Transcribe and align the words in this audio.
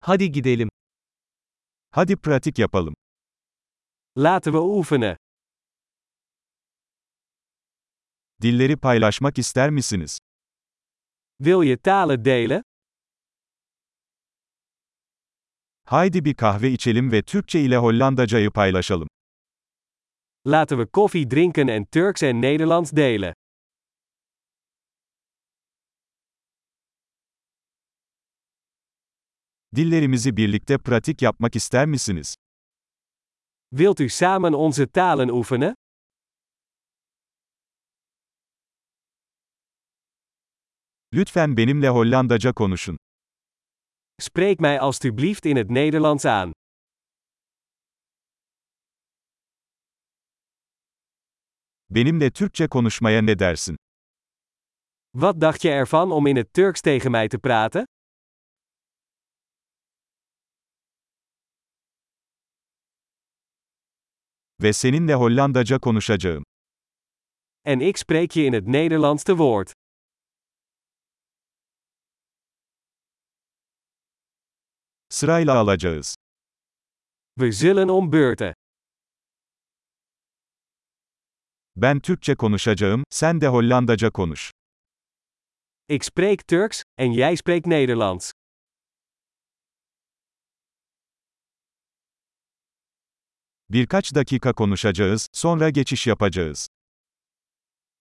Hadi 0.00 0.32
gidelim. 0.32 0.68
Hadi 1.90 2.16
pratik 2.16 2.58
yapalım. 2.58 2.94
Laten 4.16 4.52
we 4.52 4.58
oefenen. 4.58 5.16
Dilleri 8.42 8.76
paylaşmak 8.76 9.38
ister 9.38 9.70
misiniz? 9.70 10.18
Wil 11.38 11.62
je 11.62 11.76
talen 11.76 12.24
delen? 12.24 12.62
Haydi 15.84 16.24
bir 16.24 16.34
kahve 16.34 16.70
içelim 16.70 17.12
ve 17.12 17.22
Türkçe 17.22 17.60
ile 17.60 17.76
Hollandacayı 17.76 18.50
paylaşalım. 18.50 19.08
Laten 20.46 20.76
we 20.76 20.90
koffie 20.90 21.30
drinken 21.30 21.68
en 21.68 21.84
Turks 21.84 22.22
en 22.22 22.42
Nederlands 22.42 22.92
delen. 22.92 23.34
Dillerimizi 29.76 30.36
birlikte 30.36 30.78
pratik 30.78 31.22
yapmak 31.22 31.56
ister 31.56 31.86
misiniz? 31.86 32.34
Wilt 33.70 34.00
u 34.00 34.08
samen 34.08 34.52
onze 34.52 34.86
talen 34.86 35.28
oefenen? 35.28 35.74
Lütfen 41.12 41.56
benimle 41.56 41.88
Hollandaca 41.88 42.52
konuşun. 42.52 42.96
Spreek 44.20 44.60
mij 44.60 44.80
alstublieft 44.80 45.44
in 45.46 45.56
het 45.56 45.70
Nederlands 45.70 46.24
aan. 46.24 46.52
Benimle 51.90 52.30
Türkçe 52.30 52.68
konuşmaya 52.68 53.22
ne 53.22 53.38
dersin? 53.38 53.76
Wat 55.14 55.40
dacht 55.40 55.62
je 55.62 55.70
ervan 55.70 56.10
om 56.12 56.26
in 56.26 56.36
het 56.36 56.52
Turks 56.52 56.80
tegen 56.80 57.10
mij 57.10 57.28
te 57.28 57.38
praten? 57.38 57.84
Ve 64.62 64.72
seninle 64.72 65.14
Hollandaca 65.14 65.78
konuşacağım. 65.78 66.44
En 67.64 67.80
ik 67.80 67.98
spreek 67.98 68.36
je 68.36 68.46
in 68.46 68.52
het 68.52 68.66
Nederlands 68.66 69.24
te 69.24 69.32
woord. 69.32 69.68
Sırayla 75.08 75.58
alacağız. 75.58 76.14
We 77.38 77.52
zullen 77.52 77.88
om 77.88 78.12
beurten. 78.12 78.54
Ben 81.76 82.00
Türkçe 82.00 82.34
konuşacağım, 82.34 83.04
sen 83.10 83.40
de 83.40 83.48
Hollandaca 83.48 84.10
konuş. 84.10 84.50
Ik 85.88 86.04
spreek 86.04 86.48
Turks, 86.48 86.82
en 86.98 87.12
jij 87.12 87.36
spreekt 87.36 87.66
Nederlands. 87.66 88.29
Birkaç 93.72 94.14
dakika 94.14 94.52
konuşacağız, 94.52 95.28
sonra 95.32 95.70
geçiş 95.70 96.06
yapacağız. 96.06 96.68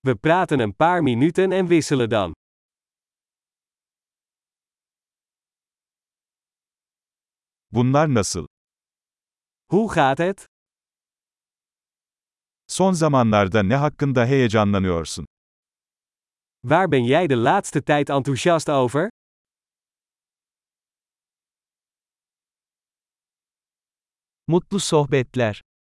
We 0.06 0.16
praten 0.16 0.60
een 0.60 0.74
paar 0.74 1.02
minuten 1.02 1.52
en 1.52 1.68
wisselen 1.68 2.12
dan. 2.12 2.34
Bunlar 7.72 8.14
nasıl? 8.14 8.48
Hoe 9.72 9.88
gaat 9.96 10.20
het? 10.20 10.48
Son 12.68 12.94
zamanlarda 12.94 13.64
ne 13.64 13.76
hakkında 13.76 14.26
heyecanlanıyorsun? 14.26 15.26
Waar 16.64 16.92
ben 16.92 17.04
jij 17.04 17.30
de 17.30 17.36
laatste 17.36 17.82
tijd 17.82 18.10
enthousiast 18.10 18.70
over? 18.70 19.10
Mutlu 24.50 24.80
sohbetler. 24.80 25.62